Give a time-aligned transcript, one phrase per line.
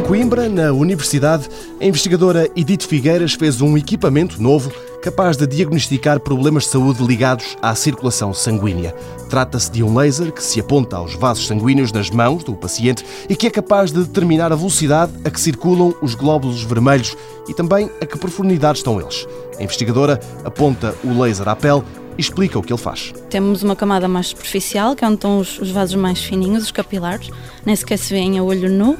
[0.00, 1.46] Em Coimbra, na Universidade,
[1.78, 4.72] a investigadora Edith Figueiras fez um equipamento novo
[5.02, 8.94] capaz de diagnosticar problemas de saúde ligados à circulação sanguínea.
[9.28, 13.36] Trata-se de um laser que se aponta aos vasos sanguíneos nas mãos do paciente e
[13.36, 17.14] que é capaz de determinar a velocidade a que circulam os glóbulos vermelhos
[17.46, 19.28] e também a que profundidade estão eles.
[19.58, 21.82] A investigadora aponta o laser à pele
[22.20, 23.12] explica o que ele faz.
[23.28, 26.70] Temos uma camada mais superficial, que é onde estão os, os vasos mais fininhos, os
[26.70, 27.30] capilares,
[27.64, 28.96] nem sequer se vêem a olho nu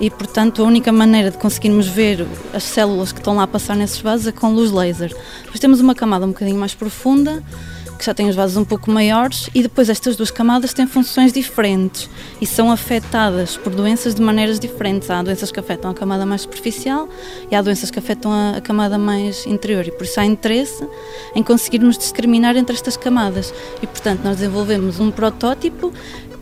[0.00, 3.76] e, portanto, a única maneira de conseguirmos ver as células que estão lá a passar
[3.76, 5.14] nesses vasos é com luz laser.
[5.42, 7.42] Depois temos uma camada um bocadinho mais profunda,
[8.00, 11.34] que já tem os vasos um pouco maiores, e depois estas duas camadas têm funções
[11.34, 12.08] diferentes
[12.40, 15.10] e são afetadas por doenças de maneiras diferentes.
[15.10, 17.06] Há doenças que afetam a camada mais superficial
[17.50, 20.82] e há doenças que afetam a, a camada mais interior, e por isso há interesse
[21.34, 23.52] em conseguirmos discriminar entre estas camadas.
[23.82, 25.92] E, portanto, nós desenvolvemos um protótipo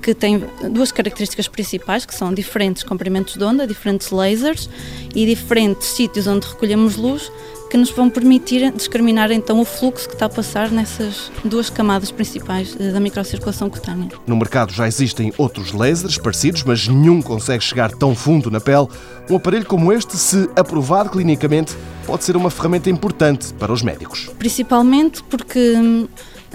[0.09, 4.71] que tem duas características principais, que são diferentes comprimentos de onda, diferentes lasers
[5.15, 7.31] e diferentes sítios onde recolhemos luz,
[7.69, 12.11] que nos vão permitir discriminar então o fluxo que está a passar nessas duas camadas
[12.11, 14.09] principais eh, da microcirculação cutânea.
[14.27, 18.89] No mercado já existem outros lasers parecidos, mas nenhum consegue chegar tão fundo na pele.
[19.29, 24.31] Um aparelho como este, se aprovado clinicamente, pode ser uma ferramenta importante para os médicos.
[24.39, 26.09] Principalmente porque hum,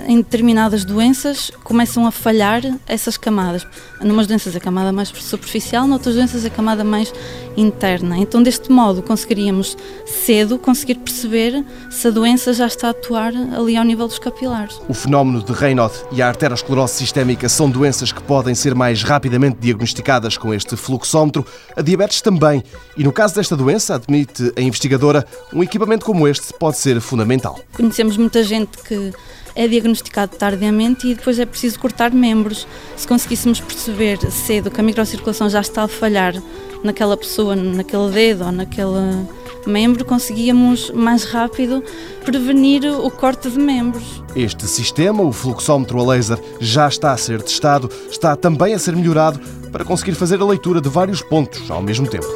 [0.08, 3.66] em determinadas doenças começam a falhar essas camadas.
[4.02, 7.14] Numas doenças a camada mais superficial, noutras doenças a camada mais
[7.56, 8.18] interna.
[8.18, 13.78] Então, deste modo, conseguiríamos cedo conseguir perceber se a doença já está a atuar ali
[13.78, 14.80] ao nível dos capilares.
[14.88, 19.58] O fenómeno de Raynaud e a arteriosclerose sistémica são doenças que podem ser mais rapidamente
[19.60, 21.46] diagnosticadas com este fluxómetro.
[21.76, 22.64] A diabetes também.
[22.98, 27.60] E no caso desta doença, admite a investigadora, um equipamento como este pode ser fundamental.
[27.74, 29.14] Conhecemos muita gente que
[29.56, 32.68] é diagnosticado tardiamente e depois é preciso cortar membros.
[32.96, 36.36] Se conseguíssemos perceber cedo que a microcirculação já está a falhar
[36.84, 39.28] naquela pessoa, naquele dedo ou naquele
[39.66, 41.84] membro, conseguíamos mais rápido
[42.26, 44.22] prevenir o corte de membros.
[44.36, 48.96] Este sistema, o fluxómetro a laser, já está a ser testado, está também a ser
[48.96, 49.40] melhorado
[49.72, 52.28] para conseguir fazer a leitura de vários pontos ao mesmo tempo.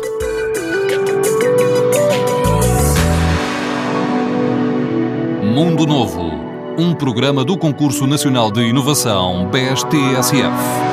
[5.43, 6.36] Mundo Novo
[6.77, 10.86] um programa do Concurso Nacional de Inovação BSTSF.